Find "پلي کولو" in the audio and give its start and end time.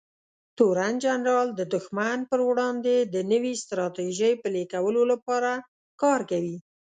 4.43-5.01